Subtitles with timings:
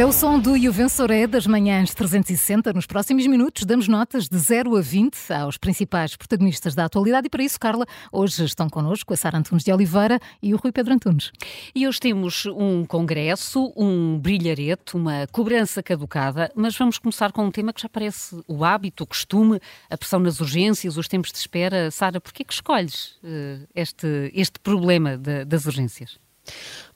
[0.00, 2.72] Este é o som do Juvensoré das manhãs 360.
[2.72, 7.28] Nos próximos minutos damos notas de 0 a 20 aos principais protagonistas da atualidade e
[7.28, 10.94] para isso, Carla, hoje estão connosco a Sara Antunes de Oliveira e o Rui Pedro
[10.94, 11.30] Antunes.
[11.74, 17.50] E hoje temos um congresso, um brilharete, uma cobrança caducada, mas vamos começar com um
[17.50, 21.36] tema que já parece o hábito, o costume, a pressão nas urgências, os tempos de
[21.36, 21.90] espera.
[21.90, 26.18] Sara, porquê que escolhes uh, este, este problema de, das urgências?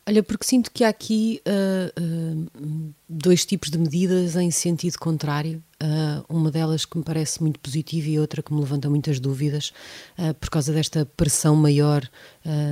[0.07, 5.63] Olha, porque sinto que há aqui uh, uh, dois tipos de medidas em sentido contrário.
[5.83, 9.73] Uh, uma delas que me parece muito positiva e outra que me levanta muitas dúvidas,
[10.41, 12.09] por causa desta pressão maior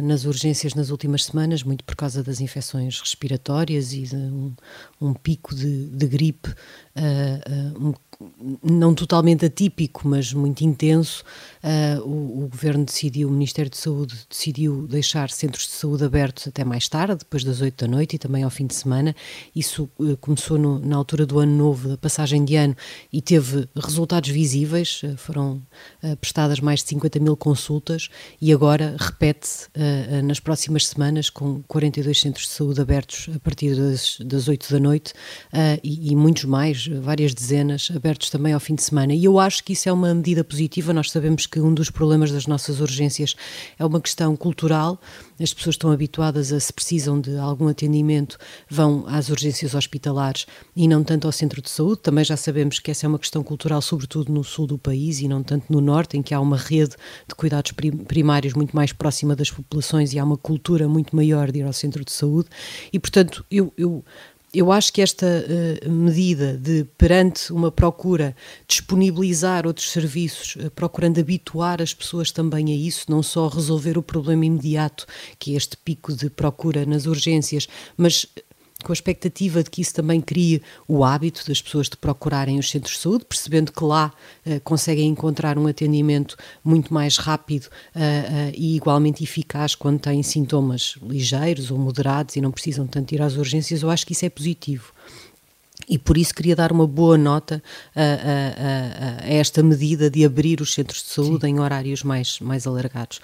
[0.02, 4.54] nas urgências nas últimas semanas, muito por causa das infecções respiratórias e de um,
[5.00, 6.54] um pico de, de gripe
[7.78, 7.92] um,
[8.62, 11.24] não totalmente atípico, mas muito intenso,
[11.62, 16.48] uh, o, o, Governo decidiu, o Ministério de Saúde decidiu deixar centros de saúde abertos
[16.48, 19.14] até mais tarde, depois das 8 da noite e também ao fim de semana.
[19.54, 22.76] Isso uh, começou no, na altura do ano novo, da passagem de ano,
[23.12, 25.02] e teve resultados visíveis.
[25.02, 25.62] Uh, foram
[26.20, 28.08] prestadas mais de 50 mil consultas
[28.40, 29.68] e agora repete-se
[30.24, 34.80] nas próximas semanas com 42 centros de saúde abertos a partir das, das 8 da
[34.80, 35.12] noite
[35.82, 39.14] e, e muitos mais, várias dezenas, abertos também ao fim de semana.
[39.14, 40.92] E eu acho que isso é uma medida positiva.
[40.92, 43.34] Nós sabemos que um dos problemas das nossas urgências
[43.78, 45.00] é uma questão cultural.
[45.40, 50.46] As pessoas estão habituadas a, se precisam de algum atendimento, vão às urgências hospitalares
[50.76, 52.02] e não tanto ao centro de saúde.
[52.02, 55.28] Também já sabemos que essa é uma questão cultural, sobretudo no sul do país e
[55.28, 56.96] não tanto no norte, em que há uma rede
[57.28, 57.72] de cuidados
[58.06, 61.72] primários muito mais próxima das populações e há uma cultura muito maior de ir ao
[61.72, 62.48] centro de saúde.
[62.92, 64.04] E, portanto, eu, eu
[64.54, 68.36] eu acho que esta uh, medida de, perante uma procura,
[68.68, 74.02] disponibilizar outros serviços, uh, procurando habituar as pessoas também a isso, não só resolver o
[74.02, 75.06] problema imediato,
[75.38, 77.66] que é este pico de procura nas urgências,
[77.96, 78.26] mas
[78.84, 82.70] com a expectativa de que isso também crie o hábito das pessoas de procurarem os
[82.70, 84.12] centros de saúde, percebendo que lá
[84.46, 90.22] uh, conseguem encontrar um atendimento muito mais rápido uh, uh, e igualmente eficaz quando têm
[90.22, 94.24] sintomas ligeiros ou moderados e não precisam tanto ir às urgências, eu acho que isso
[94.24, 94.92] é positivo.
[95.92, 97.62] E por isso queria dar uma boa nota
[97.94, 101.48] a, a, a, esta medida de abrir os centros de saúde Sim.
[101.48, 103.20] em horários mais, mais alargados.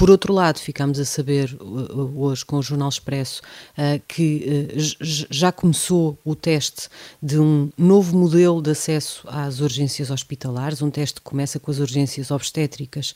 [0.00, 3.42] Por outro lado, ficámos a saber uh, uh, hoje com o Jornal Expresso
[3.76, 4.66] uh, que
[5.30, 6.88] já começou o teste
[7.22, 11.78] de um novo modelo de acesso às urgências hospitalares, um teste que começa com as
[11.78, 13.14] urgências obstétricas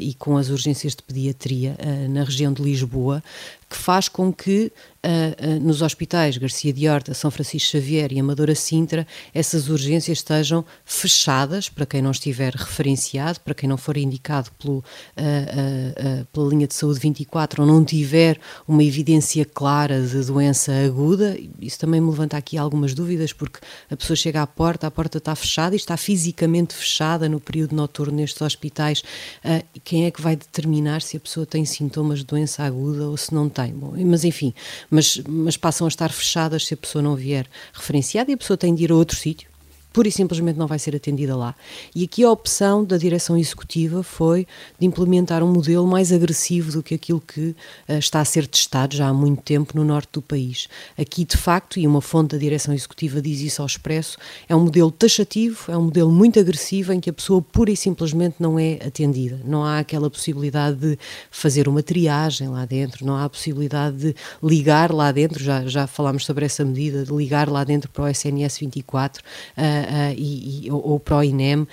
[0.00, 1.76] e com as urgências de pediatria
[2.08, 3.20] na região de Lisboa,
[3.68, 4.72] que faz com que
[5.04, 10.18] uh, uh, nos hospitais Garcia de Horta, São Francisco Xavier e Amadora Sintra essas urgências
[10.18, 16.48] estejam fechadas para quem não estiver referenciado, para quem não for indicado pelo, uh, pela
[16.48, 22.00] linha de saúde 24 ou não tiver uma evidência clara de doença aguda, isso também
[22.00, 23.58] me levanta aqui algumas dúvidas, porque
[23.90, 27.74] a pessoa chega à porta, a porta está fechada e está fisicamente fechada no período
[27.74, 29.02] noturno nestes hospitais.
[29.44, 33.16] Uh, quem é que vai determinar se a pessoa tem sintomas de doença aguda ou
[33.16, 33.72] se não tem?
[33.72, 34.52] Bom, mas enfim,
[34.90, 38.56] mas, mas passam a estar fechadas se a pessoa não vier referenciada e a pessoa
[38.56, 39.48] tem de ir a outro sítio
[39.92, 41.54] pura e simplesmente não vai ser atendida lá.
[41.94, 44.46] E aqui a opção da direção executiva foi
[44.78, 47.50] de implementar um modelo mais agressivo do que aquilo que
[47.88, 50.68] uh, está a ser testado já há muito tempo no norte do país.
[50.98, 54.16] Aqui, de facto, e uma fonte da direção executiva diz isso ao expresso,
[54.48, 57.76] é um modelo taxativo, é um modelo muito agressivo em que a pessoa pura e
[57.76, 59.40] simplesmente não é atendida.
[59.44, 60.98] Não há aquela possibilidade de
[61.30, 65.86] fazer uma triagem lá dentro, não há a possibilidade de ligar lá dentro, já, já
[65.86, 69.22] falámos sobre essa medida, de ligar lá dentro para o SNS 24.
[69.22, 69.79] Uh,
[70.16, 71.68] e, e, ou, ou para o INEM uh,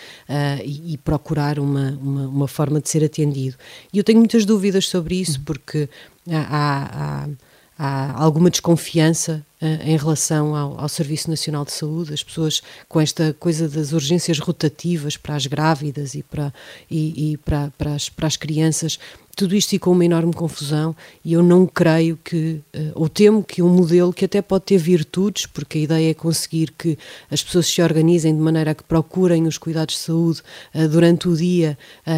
[0.63, 3.56] e, e, procurar uma, uma, uma, forma de ser atendido.
[3.94, 5.90] E eu tenho muitas dúvidas sobre isso, porque
[6.29, 7.29] há, há,
[7.78, 13.35] há alguma desconfiança em relação ao, ao, Serviço Nacional de Saúde, as pessoas com esta
[13.40, 16.53] coisa das urgências rotativas para as grávidas e para,
[16.90, 18.99] e, e para, para, as, para as crianças
[19.37, 23.61] tudo isto ficou uma enorme confusão e eu não creio que, uh, ou temo que
[23.61, 26.97] um modelo que até pode ter virtudes, porque a ideia é conseguir que
[27.29, 30.41] as pessoas se organizem de maneira a que procurem os cuidados de saúde
[30.73, 31.78] uh, durante o dia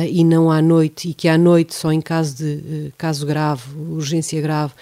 [0.09, 4.39] e não à noite, e que à noite, só em caso de caso grave, urgência
[4.39, 4.73] grave,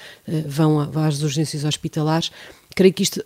[0.45, 2.29] vão às urgências hospitalares.
[2.75, 3.23] Creio que isto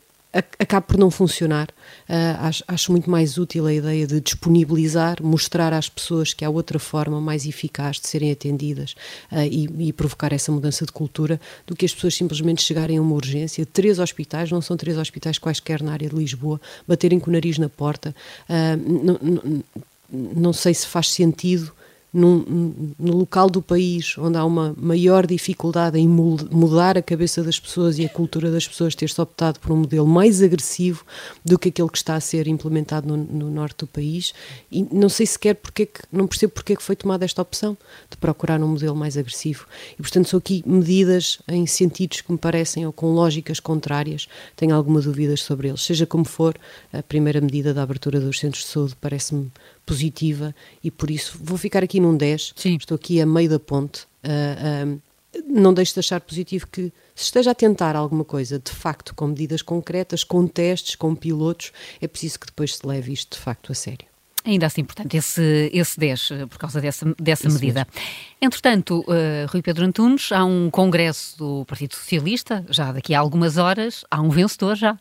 [0.57, 1.67] acaba por não funcionar.
[2.07, 6.49] Uh, acho, acho, muito mais útil a ideia de disponibilizar, mostrar às pessoas que há
[6.49, 8.95] outra forma mais eficaz de serem atendidas
[9.31, 13.01] uh, e, e, provocar essa mudança de cultura do que as pessoas simplesmente chegarem a
[13.01, 13.65] uma urgência.
[13.65, 17.57] Três hospitais, não são três hospitais quaisquer na área de Lisboa, baterem com o nariz
[17.57, 18.15] na porta.
[18.49, 19.63] Uh, não, não,
[20.11, 21.73] não sei se faz sentido
[22.13, 27.59] num, no local do país onde há uma maior dificuldade em mudar a cabeça das
[27.59, 31.05] pessoas e a cultura das pessoas, ter-se optado por um modelo mais agressivo
[31.43, 34.33] do que aquele que está a ser implementado no, no norte do país.
[34.71, 37.77] E não sei sequer porque, que, não percebo porque é que foi tomada esta opção
[38.09, 39.65] de procurar um modelo mais agressivo.
[39.93, 44.27] E, portanto, são aqui medidas em sentidos que me parecem ou com lógicas contrárias.
[44.55, 45.81] Tenho alguma dúvidas sobre eles.
[45.81, 46.55] Seja como for,
[46.93, 49.51] a primeira medida da abertura dos centros de saúde parece-me
[49.91, 52.53] positiva e por isso vou ficar aqui num 10.
[52.55, 52.77] Sim.
[52.77, 54.03] Estou aqui a meio da ponte.
[54.23, 55.01] Uh, uh,
[55.45, 59.27] não deixo de achar positivo que se esteja a tentar alguma coisa de facto com
[59.27, 63.71] medidas concretas, com testes, com pilotos, é preciso que depois se leve isto de facto
[63.71, 64.07] a sério.
[64.45, 67.85] Ainda assim, portanto, esse, esse 10, eh, por causa dessa, dessa medida.
[67.93, 68.09] Mesmo.
[68.41, 73.57] Entretanto, uh, Rui Pedro Antunes, há um congresso do Partido Socialista, já daqui a algumas
[73.57, 74.97] horas, há um vencedor já.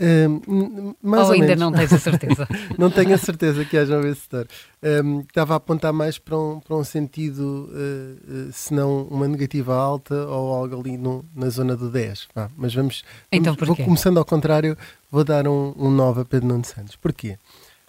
[0.00, 1.60] Um, ou, ou ainda menos.
[1.60, 2.48] não tens a certeza?
[2.76, 4.46] não tenho a certeza que haja um vencedor.
[4.82, 9.28] Um, estava a apontar mais para um, para um sentido, uh, uh, se não uma
[9.28, 12.28] negativa alta ou algo ali no, na zona do 10.
[12.34, 13.04] Vá, mas vamos.
[13.30, 14.76] Então, vamos vou começando ao contrário,
[15.10, 16.96] vou dar um, um 9 a Pedro Nuno Santos.
[16.96, 17.38] Porquê?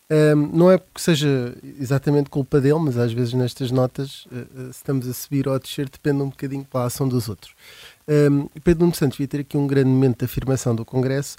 [0.07, 4.77] Um, não é porque seja exatamente culpa dele, mas às vezes nestas notas, uh, se
[4.77, 7.55] estamos a subir ou a descer, depende um bocadinho pela ação dos outros.
[8.07, 11.37] Um, Pedro Nuno Santos devia ter aqui um grande momento de afirmação do Congresso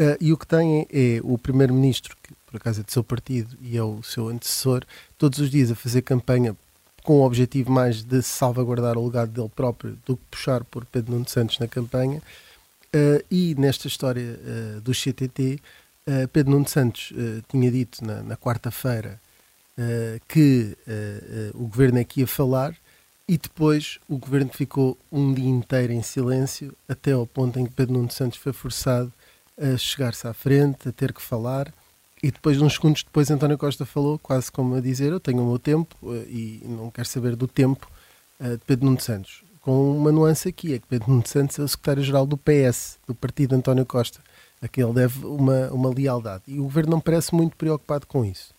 [0.00, 3.04] Uh, e o que tem é, é o primeiro-ministro, que por acaso é do seu
[3.04, 4.82] partido e é o seu antecessor,
[5.18, 6.56] todos os dias a fazer campanha
[7.02, 11.12] com o objetivo mais de salvaguardar o legado dele próprio do que puxar por Pedro
[11.12, 12.22] Nuno Santos na campanha.
[12.94, 15.60] Uh, e nesta história uh, do CTT,
[16.32, 17.12] Pedro Nuno Santos
[17.48, 19.20] tinha dito na, na quarta-feira
[20.26, 20.76] que
[21.54, 22.74] o governo é que ia falar
[23.28, 27.74] e depois o governo ficou um dia inteiro em silêncio até ao ponto em que
[27.74, 29.12] Pedro Nuno Santos foi forçado
[29.60, 31.72] a chegar-se à frente, a ter que falar.
[32.22, 35.46] E depois, uns segundos depois, António Costa falou, quase como a dizer: Eu tenho o
[35.46, 37.90] meu tempo eh, e não quero saber do tempo
[38.40, 39.42] uh, de Pedro Nuno Santos.
[39.60, 43.14] Com uma nuance aqui: é que Pedro Nuno Santos é o secretário-geral do PS, do
[43.14, 44.20] partido António Costa,
[44.60, 46.42] a quem ele deve uma, uma lealdade.
[46.46, 48.52] E o governo não parece muito preocupado com isso.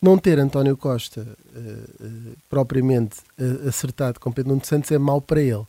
[0.00, 1.26] Não ter António Costa
[1.56, 3.16] uh, propriamente
[3.66, 5.64] acertado com Pedro Nuno Santos é mau para ele.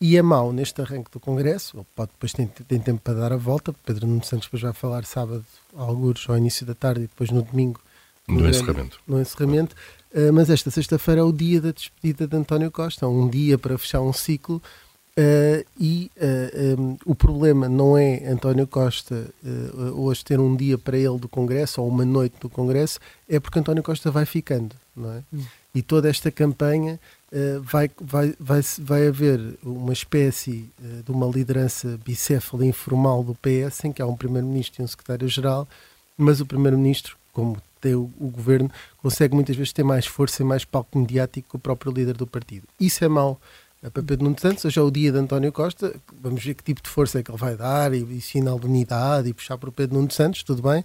[0.00, 3.32] E é mau neste arranque do Congresso, ele pode depois tem, tem tempo para dar
[3.32, 5.44] a volta, Pedro Nuno Santos depois vai falar sábado,
[5.74, 7.80] alguns ao início da tarde e depois no domingo.
[8.28, 9.00] No, no encerramento.
[9.06, 9.74] No encerramento.
[10.12, 13.78] Uh, mas esta sexta-feira é o dia da despedida de António Costa, um dia para
[13.78, 14.60] fechar um ciclo.
[15.18, 19.30] Uh, e uh, um, o problema não é António Costa
[19.94, 23.58] hoje ter um dia para ele do Congresso ou uma noite do Congresso, é porque
[23.58, 25.22] António Costa vai ficando, não é?
[25.32, 25.42] Hum.
[25.74, 27.00] E toda esta campanha
[27.32, 33.34] uh, vai, vai, vai, vai haver uma espécie uh, de uma liderança bicéfala informal do
[33.34, 35.68] PS, em que há um primeiro-ministro e um secretário-geral,
[36.16, 40.46] mas o primeiro-ministro, como tem o, o, governo, consegue muitas vezes ter mais força e
[40.46, 42.66] mais palco mediático que o próprio líder do partido.
[42.80, 43.40] Isso é mau
[43.80, 44.64] para Pedro Nuno Santos.
[44.64, 47.30] Hoje é o dia de António Costa, vamos ver que tipo de força é que
[47.30, 50.42] ele vai dar, e, e sinal de unidade, e puxar para o Pedro Nuno Santos,
[50.42, 50.84] tudo bem.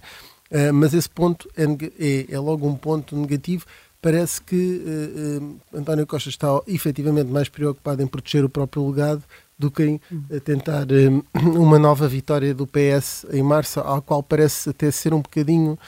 [0.50, 3.64] Uh, mas esse ponto é, é, é, logo um ponto negativo
[4.02, 9.22] parece que uh, uh, António Costa está efetivamente mais preocupado em proteger o próprio legado
[9.56, 10.84] do que em uh, tentar
[11.56, 15.78] uma nova vitória do PS em março, ao qual parece até ser um bocadinho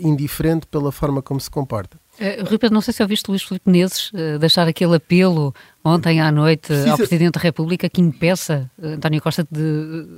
[0.00, 1.96] indiferente pela forma como se comporta.
[2.18, 4.10] Uh, Rui Pedro, não sei se ouviste Luís Filipe Menezes
[4.40, 6.90] deixar aquele apelo ontem à noite Precisa...
[6.90, 10.08] ao Presidente da República que impeça António Costa de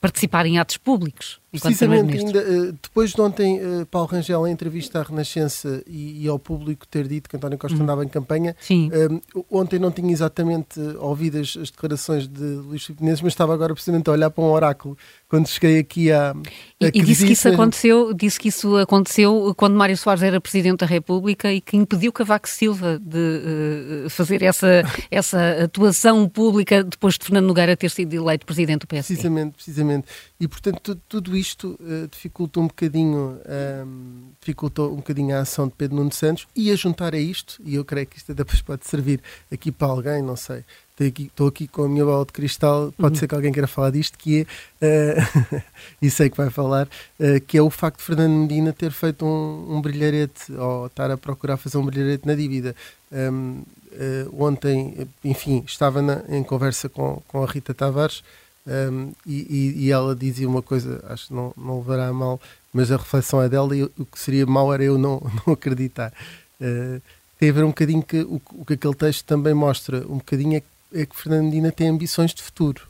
[0.00, 1.41] participar em atos públicos.
[1.52, 6.28] Precisamente, ainda, eh, depois de ontem eh, Paulo Rangel, em entrevista à Renascença e, e
[6.28, 7.82] ao público ter dito que António Costa uhum.
[7.82, 8.56] andava em campanha.
[8.70, 13.52] Um, eh, ontem não tinha exatamente ouvido as, as declarações de Luís Filipe mas estava
[13.52, 14.96] agora precisamente a olhar para um oráculo
[15.28, 16.34] quando cheguei aqui à.
[16.80, 20.80] E, e disse que isso aconteceu, disse que isso aconteceu quando Mário Soares era Presidente
[20.80, 27.18] da República e que impediu Cavaco Silva de uh, fazer essa, essa atuação pública depois
[27.18, 29.14] de Fernando Nogueira ter sido eleito Presidente do PSD.
[29.14, 30.06] Precisamente, precisamente.
[30.40, 35.40] E portanto tudo, tudo isto uh, dificulta um bocadinho um, ehm, dificultou um bocadinho a
[35.40, 38.32] ação de Pedro Nuno Santos e a juntar a isto, e eu creio que isto
[38.34, 39.20] depois pode servir
[39.52, 43.14] aqui para alguém, não sei, estou aqui, aqui com a minha bola de cristal, pode
[43.14, 43.20] uhum.
[43.20, 44.46] ser que alguém queira falar disto, que
[44.80, 45.62] é, uh,
[46.00, 46.86] e sei que vai falar,
[47.18, 51.10] uh, que é o facto de Fernando Medina ter feito um, um brilharete, ou estar
[51.10, 52.74] a procurar fazer um brilharete na dívida.
[53.10, 58.22] Um, uh, ontem, enfim, estava na, em conversa com, com a Rita Tavares,
[58.66, 62.40] um, e, e, ela dizia uma coisa, acho que não, não levará a mal,
[62.72, 66.12] mas a reflexão é dela e o que seria mau era eu não, não acreditar.
[66.60, 67.00] Uh,
[67.38, 70.56] tem a ver um bocadinho que o, o, que aquele texto também mostra, um bocadinho
[70.58, 72.82] é, é que Fernandina tem ambições de futuro.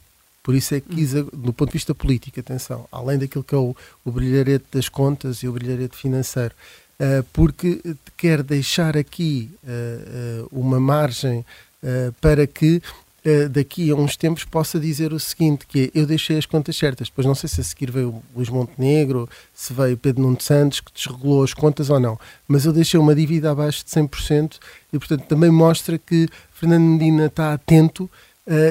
[0.43, 3.59] Por isso é que quis, do ponto de vista político, atenção, além daquilo que é
[3.59, 3.75] o,
[4.05, 6.55] o brilharete das contas e o brilharete financeiro,
[7.01, 7.81] uh, porque
[8.17, 11.45] quer deixar aqui uh, uma margem
[12.21, 12.81] para que
[13.51, 17.09] daqui a uns tempos possa dizer o seguinte, que é, eu deixei as contas certas,
[17.09, 20.81] depois não sei se a seguir veio o Luís Montenegro, se veio Pedro Nuno Santos,
[20.81, 24.59] que desregulou as contas ou não, mas eu deixei uma dívida abaixo de 100%
[24.93, 28.11] e, portanto, também mostra que Fernando Medina está atento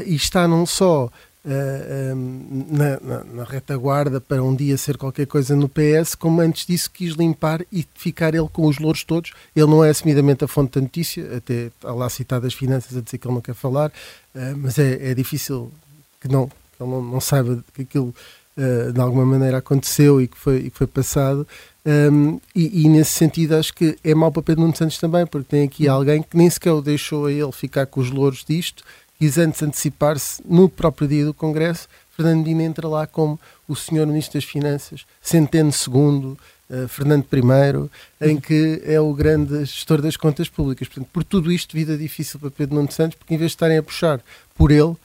[0.05, 1.09] e está não só
[1.45, 5.69] uh, eh, um, ehm, na, na, na, retaguarda para um dia ser qualquer coisa no
[5.69, 9.31] PS, como antes disso quis limpar e ficar ele com os louros todos.
[9.55, 13.01] Ele não é assumidamente a fonte da notícia, até está lá citado as finanças a
[13.01, 15.71] dizer que ele não quer falar, uh, mas é, é, difícil
[16.19, 18.13] que não, que ele não, não saiba que aquilo
[18.57, 21.47] uh, de alguma maneira aconteceu e que foi, e que foi passado.
[21.83, 25.25] Um, ehm, e, e, nesse sentido acho que é mau para Pedro Nuno Santos também,
[25.25, 28.45] porque tem aqui alguém que nem sequer o deixou a ele ficar com os louros
[28.47, 28.83] disto
[29.21, 31.87] quis antes antecipar-se no próprio dia do Congresso.
[32.17, 36.35] Fernando Medina entra lá como o senhor Ministro das Finanças, Centeno II,
[36.71, 40.87] uh, Fernando I, em que é o grande gestor das contas públicas.
[40.87, 43.77] Portanto, por tudo isto, vida difícil para Pedro Nuno Santos, porque em vez de estarem
[43.77, 44.19] a puxar
[44.55, 44.95] por ele,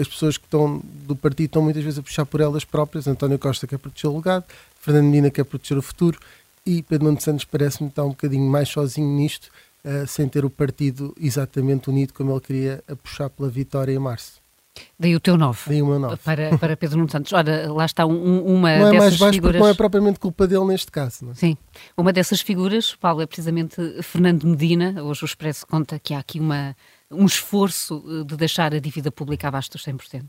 [0.00, 3.08] as pessoas que estão do partido estão muitas vezes a puxar por elas próprias.
[3.08, 4.44] António Costa quer proteger o legado,
[4.80, 6.20] Fernando Medina quer proteger o futuro
[6.64, 9.50] e Pedro Nuno Santos parece-me estar um bocadinho mais sozinho nisto
[9.86, 13.98] uh, sem ter o partido exatamente unido como ele queria a puxar pela vitória em
[13.98, 14.44] março.
[14.98, 15.62] Daí o teu 9.
[15.68, 16.16] Daí o meu 9.
[16.18, 17.32] Para, para Pedro Nuno Santos.
[17.32, 19.60] Ora, lá está um, uma não é dessas mais baixo figuras.
[19.60, 21.30] Não é propriamente culpa dele neste caso.
[21.30, 21.34] É?
[21.34, 21.56] Sim.
[21.96, 25.02] Uma dessas figuras, Paulo, é precisamente Fernando Medina.
[25.02, 26.76] Hoje o Expresso conta que há aqui uma,
[27.10, 30.24] um esforço eh, de deixar a dívida pública abaixo dos 100%.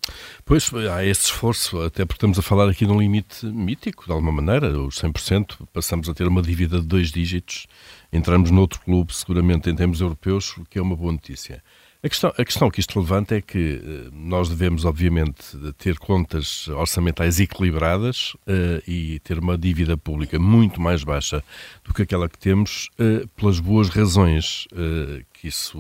[0.45, 4.11] Pois, há esse esforço, até porque estamos a falar aqui de um limite mítico, de
[4.11, 7.67] alguma maneira, os 100%, passamos a ter uma dívida de dois dígitos,
[8.11, 11.63] entramos noutro clube, seguramente em termos europeus, o que é uma boa notícia.
[12.03, 16.67] A questão, a questão que isto levanta é que uh, nós devemos, obviamente, ter contas
[16.67, 21.43] orçamentais equilibradas uh, e ter uma dívida pública muito mais baixa
[21.83, 24.67] do que aquela que temos, uh, pelas boas razões
[25.39, 25.79] que, isso,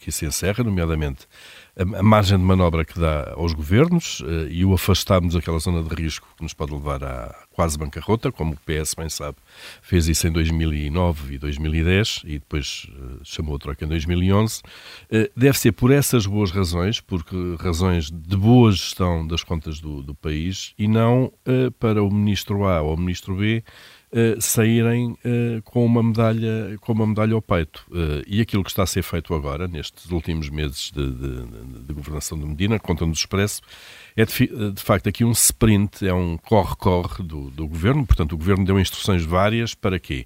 [0.00, 1.26] que isso encerra, nomeadamente
[1.78, 5.94] a, margem de manobra que dá aos governos uh, e o afastarmos daquela zona de
[5.94, 9.36] risco que nos pode levar à quase bancarrota, como o PS bem sabe,
[9.82, 14.62] fez isso em 2009 e 2010 e depois uh, chamou a troca em 2011, uh,
[15.10, 20.02] eh, deve ser por essas boas razões, porque razões de boa gestão das contas do,
[20.02, 21.32] do país e não
[21.78, 23.62] para o ministro A ou o ministro B
[24.12, 27.84] Uh, saírem uh, com uma medalha com uma medalha ao peito.
[27.90, 31.92] Uh, e aquilo que está a ser feito agora nestes últimos meses de, de, de
[31.92, 33.60] governação de Medina conta-nos Expresso
[34.16, 38.06] é de, de, facto aqui um sprint é um corre-corre do, do governo.
[38.06, 40.24] Portanto o governo deu instruções várias para quê?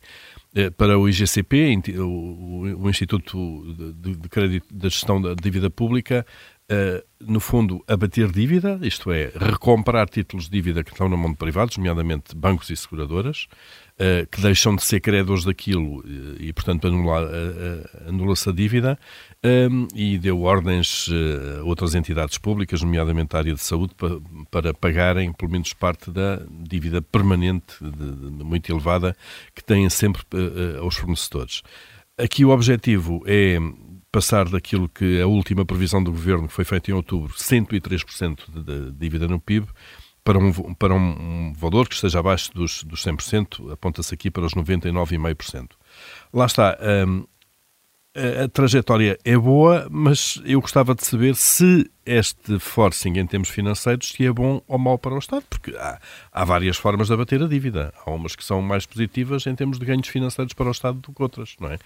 [0.76, 3.64] Para o IGCP, o, Instituto
[3.96, 6.26] de Crédito da Gestão da Dívida Pública,
[6.70, 11.32] Uh, no fundo, abater dívida, isto é, recomprar títulos de dívida que estão na mão
[11.32, 13.48] de privados, nomeadamente bancos e seguradoras,
[13.98, 16.86] uh, que deixam de ser credores daquilo e, e portanto,
[18.06, 18.96] anula-se a dívida,
[19.44, 21.08] um, e deu ordens
[21.58, 26.08] a outras entidades públicas, nomeadamente a área de saúde, para, para pagarem pelo menos parte
[26.08, 29.16] da dívida permanente, de, de, muito elevada,
[29.56, 30.22] que têm sempre
[30.80, 31.62] aos fornecedores.
[32.16, 33.58] Aqui o objetivo é
[34.12, 38.92] passar daquilo que a última previsão do governo, que foi feita em outubro, 103% de
[38.92, 39.66] dívida no PIB,
[40.24, 44.54] para um, para um valor que esteja abaixo dos, dos 100%, aponta-se aqui para os
[44.54, 45.70] 99,5%.
[46.32, 46.76] Lá está,
[47.06, 47.24] um,
[48.14, 53.48] a, a trajetória é boa, mas eu gostava de saber se este forcing em termos
[53.48, 56.00] financeiros se é bom ou mau para o Estado, porque há,
[56.32, 57.92] há várias formas de abater a dívida.
[58.04, 61.12] Há umas que são mais positivas em termos de ganhos financeiros para o Estado do
[61.12, 61.78] que outras, não é?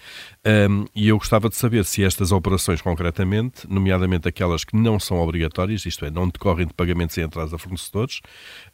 [0.67, 5.17] Um, e eu gostava de saber se estas operações concretamente, nomeadamente aquelas que não são
[5.17, 8.21] obrigatórias, isto é, não decorrem de pagamentos em atraso a fornecedores,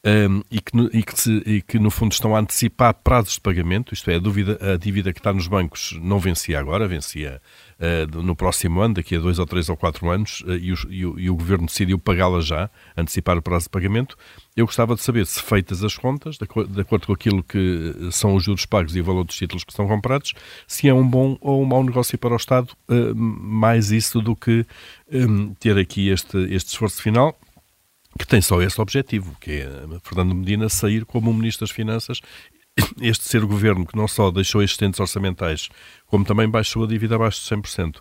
[0.05, 3.41] um, e, que, e, que se, e, que, no fundo estão a antecipar prazos de
[3.41, 7.41] pagamento, isto é, a, a dívida que está nos bancos não vencia agora, vencia
[8.23, 11.05] no próximo ano, daqui a dois ou três ou quatro anos, uh, e, o, e,
[11.05, 14.15] o, e, o, Governo decidiu pagá-la já, antecipar o prazo de pagamento.
[14.55, 18.35] Eu gostava de saber se, feitas as contas, de, de, acordo com aquilo que são
[18.35, 20.33] os juros pagos e o valor dos títulos que são comprados,
[20.67, 22.69] se é um bom ou um mau negócio para o Estado,
[23.15, 24.65] mais isso do que
[25.11, 27.37] um, ter aqui este, este esforço final
[28.19, 29.69] que tem só esse objetivo, que é
[30.03, 32.19] Fernando Medina sair como Ministro das Finanças
[33.01, 35.69] este ser governo que não só deixou existentes orçamentais,
[36.05, 37.97] como também baixou a dívida abaixo de 100%.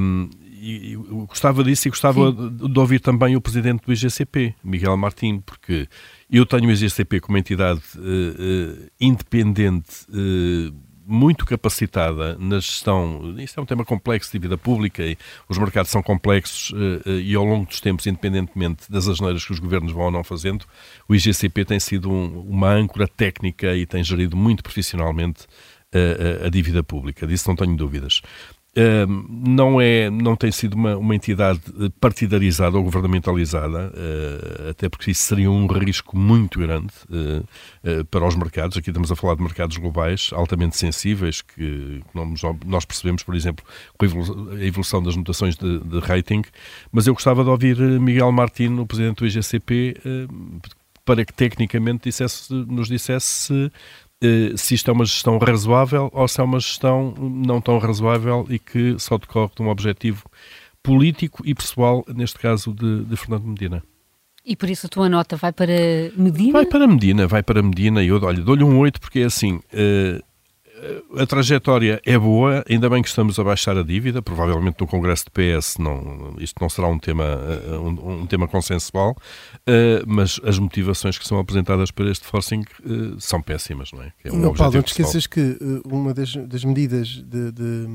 [0.00, 0.30] Um,
[0.64, 0.96] e, e
[1.26, 5.88] gostava disso e gostava de, de, ouvir também o presidente do IGCP, Miguel Martim, porque
[6.30, 10.74] eu tenho o IGCP como entidade uh, uh, independente uh,
[11.06, 13.34] muito capacitada na gestão.
[13.38, 15.16] Isto é um tema complexo de vida pública e
[15.48, 19.52] os mercados são complexos uh, uh, e ao longo dos tempos, independentemente das asneiras que
[19.52, 20.64] os governos vão ou não fazendo,
[21.08, 25.46] o IGCP tem sido um, uma âncora técnica e tem gerido muito profissionalmente
[25.94, 28.20] a, a, dívida pública, disso não tenho dúvidas
[29.28, 31.60] não, é, não tem sido uma, uma entidade
[32.00, 38.34] partidarizada ou governamentalizada, uh, até porque isso seria um risco muito grande uh, para os
[38.34, 38.76] mercados.
[38.76, 42.02] Aqui estamos a falar de mercados globais altamente sensíveis, que,
[42.66, 43.64] nós percebemos, por exemplo,
[43.96, 46.42] com a evolução das notações de, de, rating.
[46.90, 49.96] Mas eu gostava de ouvir Miguel Martins, o presidente do IGCP,
[51.04, 53.70] para que tecnicamente dissesse, nos dissesse
[54.22, 57.78] se eh, se isto é uma gestão razoável ou se é uma gestão não tão
[57.78, 60.24] razoável e que só decorre de um objetivo
[60.82, 63.82] político e pessoal, neste caso de, de Fernando Medina.
[64.44, 65.72] E por isso a tua nota vai para
[66.16, 66.52] Medina?
[66.52, 69.60] Vai para Medina, vai para Medina e eu olha, dou-lhe um 8 porque é assim,
[69.72, 70.20] eh,
[71.16, 75.24] a trajetória é boa, ainda bem que estamos a baixar a dívida, provavelmente no Congresso
[75.24, 80.40] de PS não, isto não será um tema, eh, um, um tema consensual, uh, mas
[80.44, 82.62] as motivações que são apresentadas para este forcing
[83.18, 84.12] são péssimas, não é?
[84.24, 87.86] é um não, Paulo, não te esqueças que uma das, das medidas de, de,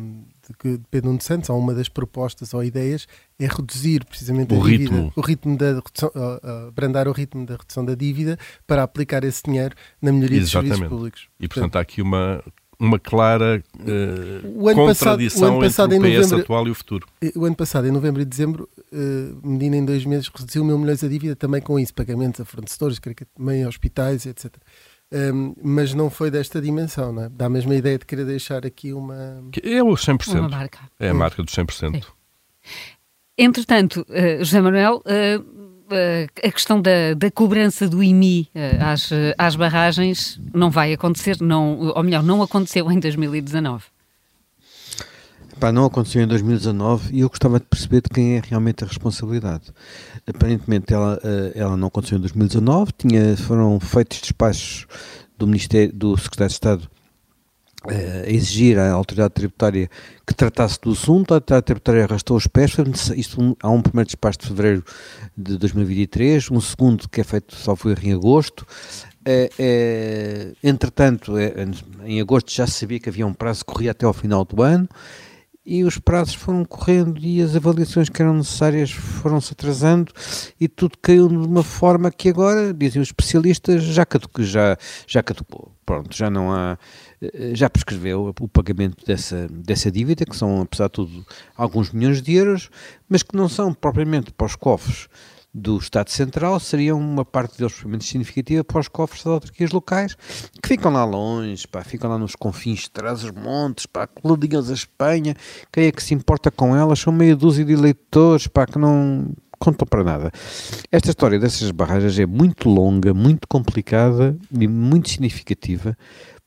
[0.49, 4.61] de que dependem de Santos, ou uma das propostas ou ideias, é reduzir precisamente o
[4.61, 5.13] a dívida, ritmo.
[5.15, 9.43] o ritmo da redução, uh, abrandar o ritmo da redução da dívida para aplicar esse
[9.43, 10.69] dinheiro na melhoria Exatamente.
[10.69, 11.21] dos serviços públicos.
[11.39, 12.43] E portanto, portanto há aqui uma
[12.79, 17.07] uma clara uh, contradição passado, entre o PS novembro, atual e o futuro.
[17.21, 20.79] Eh, o ano passado, em novembro e dezembro, uh, Medina em dois meses reduziu mil
[20.79, 24.55] milhões a dívida também com isso, pagamentos a fornecedores, creio que também a hospitais, etc.
[25.11, 27.29] Um, mas não foi desta dimensão, não é?
[27.29, 29.43] Dá a mesma ideia de querer deixar aqui uma...
[29.61, 30.39] É o 100%.
[30.39, 30.79] Uma marca.
[30.99, 31.95] É a marca dos 100%.
[31.95, 32.01] Sim.
[33.37, 35.03] Entretanto, uh, José Manuel...
[35.05, 35.58] Uh,
[36.43, 41.79] a questão da, da cobrança do IMI eh, às, às barragens não vai acontecer, não,
[41.95, 43.85] ou melhor, não aconteceu em 2019.
[45.59, 48.87] Pá, não aconteceu em 2019 e eu gostava de perceber de quem é realmente a
[48.87, 49.65] responsabilidade.
[50.25, 54.87] Aparentemente ela, eh, ela não aconteceu em 2019, tinha, foram feitos despachos
[55.37, 56.89] do, Ministério, do Secretário de Estado
[57.87, 59.89] a exigir à autoridade tributária
[60.27, 62.75] que tratasse do assunto, a autoridade tributária arrastou os pés,
[63.15, 64.83] isto há um primeiro despacho de fevereiro
[65.37, 68.65] de 2023, um segundo que é feito só foi em agosto,
[69.25, 71.53] é, é, entretanto, é,
[72.05, 74.61] em agosto já se sabia que havia um prazo que corria até ao final do
[74.61, 74.87] ano,
[75.69, 80.11] e os prazos foram correndo e as avaliações que eram necessárias foram-se atrasando
[80.59, 85.21] e tudo caiu de uma forma que agora, dizem os especialistas, já caducou, já, já
[85.21, 85.71] caducou.
[85.85, 86.75] Pronto, já não há,
[87.53, 92.33] já prescreveu o pagamento dessa, dessa dívida, que são, apesar de tudo, alguns milhões de
[92.33, 92.71] euros,
[93.07, 95.07] mas que não são propriamente para os cofres
[95.53, 100.15] do Estado Central seriam uma parte deles muito significativa para os cofres das autarquias locais,
[100.61, 104.69] que ficam lá longe, pá, ficam lá nos confins de trás dos montes, pá, coludinhas
[104.69, 105.35] a Espanha,
[105.71, 106.99] quem é que se importa com elas?
[106.99, 110.31] São meia dúzia de eleitores, pá, que não contam para nada.
[110.91, 115.97] Esta história dessas barragens é muito longa, muito complicada e muito significativa,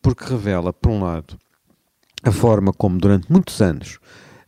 [0.00, 1.36] porque revela, por um lado,
[2.22, 3.98] a forma como durante muitos anos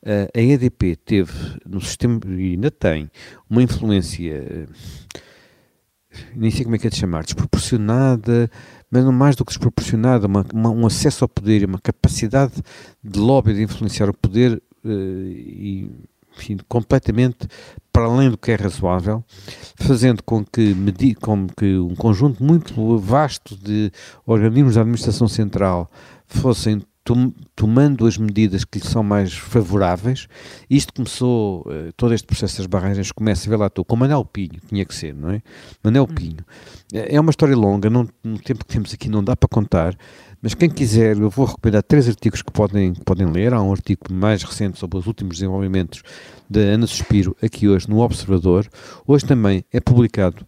[0.05, 1.33] a EDP teve
[1.67, 3.11] no sistema, e ainda tem,
[3.49, 4.69] uma influência,
[6.35, 8.51] nem sei como é que é de chamar, desproporcionada,
[8.91, 12.63] mas não mais do que desproporcionada, uma, uma, um acesso ao poder e uma capacidade
[13.03, 15.91] de lobby de influenciar o poder uh, e,
[16.37, 17.49] enfim, completamente
[17.93, 19.25] para além do que é razoável,
[19.77, 20.75] fazendo com que,
[21.21, 23.91] com que um conjunto muito vasto de
[24.27, 25.91] organismos da administração central
[26.27, 26.83] fossem
[27.55, 30.27] tomando as medidas que lhe são mais favoráveis.
[30.71, 34.25] Isto começou, eh, todo este processo das barragens começa, a ver lá estou, com Manel
[34.25, 35.43] Pinho, tinha que ser, não é?
[35.83, 36.15] Manel hum.
[36.15, 36.45] Pinho.
[36.93, 39.97] É, é uma história longa, não, no tempo que temos aqui não dá para contar,
[40.41, 43.55] mas quem quiser, eu vou recomendar três artigos que podem, que podem ler.
[43.55, 46.03] Há um artigo mais recente sobre os últimos desenvolvimentos
[46.49, 48.69] da Ana Suspiro, aqui hoje no Observador.
[49.07, 50.47] Hoje também é publicado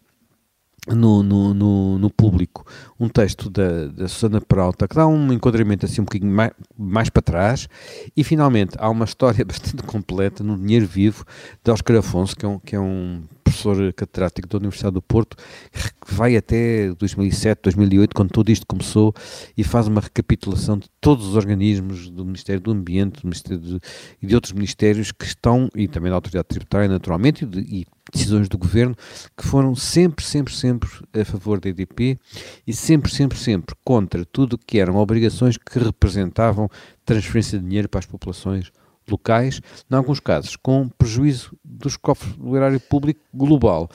[0.86, 2.64] no, no, no, no, público.
[2.98, 7.10] Um texto da, da Susana Peralta que dá um enquadramento assim um bocadinho mais, mais
[7.10, 7.68] para trás.
[8.16, 11.24] E finalmente há uma história bastante completa no Dinheiro Vivo
[11.64, 15.36] de Oscar Afonso, que é um, que é um professor catedrático da Universidade do Porto,
[15.36, 19.14] que vai até 2007, 2008, quando tudo isto começou,
[19.56, 23.80] e faz uma recapitulação de todos os organismos do Ministério do Ambiente do Ministério de,
[24.20, 27.86] e de outros ministérios que estão, e também da Autoridade Tributária, naturalmente, e, de, e
[28.12, 28.96] decisões do governo
[29.36, 32.18] que foram sempre, sempre, sempre a favor da EDP
[32.66, 36.68] e sempre, sempre, sempre contra tudo o que eram obrigações que representavam
[37.04, 38.70] transferência de dinheiro para as populações
[39.08, 43.88] locais, em alguns casos com prejuízo dos cofres do erário público global.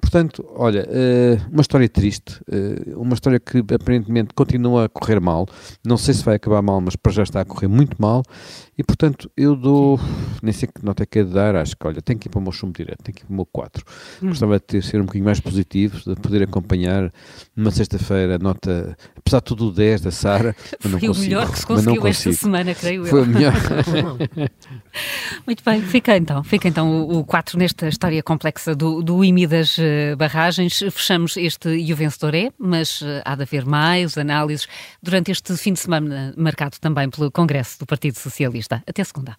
[0.00, 5.46] Portanto, olha, uh, uma história triste, uh, uma história que aparentemente continua a correr mal.
[5.84, 8.22] Não sei se vai acabar mal, mas para já está a correr muito mal.
[8.76, 9.98] E portanto, eu dou,
[10.42, 12.30] nem sei que nota é que é de dar, acho que, olha, tem que ir
[12.30, 13.84] para o meu chumbo direto, tem que ir para o meu 4.
[14.22, 14.28] Hum.
[14.28, 17.12] Gostava de ter, ser um bocadinho mais positivo, de poder acompanhar
[17.56, 18.96] numa sexta-feira a nota,
[19.28, 21.12] apesar de tudo o 10 da Sara, mas não Foi consigo.
[21.12, 23.24] o melhor que se conseguiu esta semana, creio Foi eu.
[23.28, 23.54] Foi o melhor.
[25.46, 29.78] Muito bem, fica então, fica então o 4 nesta história complexa do, do IMI das
[29.78, 30.78] uh, barragens.
[30.90, 34.66] Fechamos este e o vencedor é, mas uh, há de haver mais análises
[35.02, 38.82] durante este fim de semana marcado também pelo Congresso do Partido Socialista.
[38.86, 39.36] Até segunda.